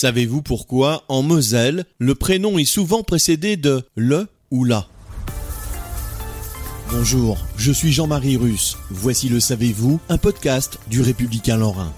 [0.00, 4.86] Savez-vous pourquoi, en Moselle, le prénom est souvent précédé de le ou la?
[6.92, 8.76] Bonjour, je suis Jean-Marie Russe.
[8.90, 11.92] Voici le Savez-vous, un podcast du Républicain Lorrain.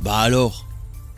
[0.00, 0.66] Bah alors,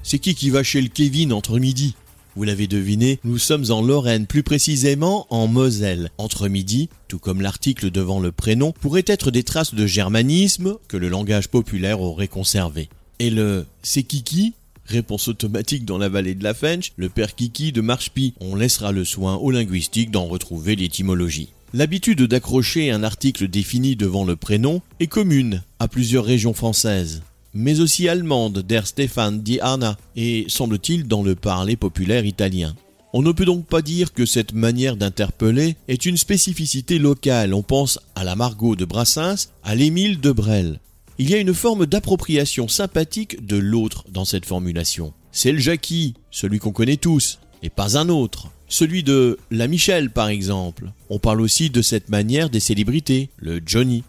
[0.02, 1.94] c'est qui qui va chez le Kevin entre midi?
[2.34, 6.10] Vous l'avez deviné, nous sommes en Lorraine, plus précisément en Moselle.
[6.18, 10.96] Entre midi, tout comme l'article devant le prénom, pourrait être des traces de germanisme que
[10.96, 12.88] le langage populaire aurait conservé.
[13.20, 14.54] Et le c'est Kiki
[14.88, 18.34] Réponse automatique dans la vallée de la Fench, le père Kiki de Marchpi.
[18.40, 21.48] On laissera le soin aux linguistiques d'en retrouver l'étymologie.
[21.74, 27.80] L'habitude d'accrocher un article défini devant le prénom est commune à plusieurs régions françaises, mais
[27.80, 32.76] aussi allemandes der Stefan di Anna et semble-t-il dans le parler populaire italien.
[33.12, 37.54] On ne peut donc pas dire que cette manière d'interpeller est une spécificité locale.
[37.54, 40.78] On pense à la Margot de Brassens, à l'Émile de Brel.
[41.18, 45.14] Il y a une forme d'appropriation sympathique de l'autre dans cette formulation.
[45.32, 48.50] C'est le Jackie, celui qu'on connaît tous, et pas un autre.
[48.68, 50.92] Celui de la Michelle, par exemple.
[51.08, 54.04] On parle aussi de cette manière des célébrités, le Johnny,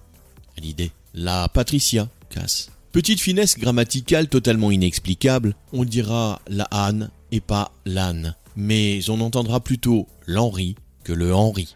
[0.61, 2.71] l'idée, la Patricia, casse.
[2.91, 8.35] Petite finesse grammaticale totalement inexplicable, on dira la Anne et pas l'Anne.
[8.57, 11.75] Mais on entendra plutôt l'Henri que le Henri.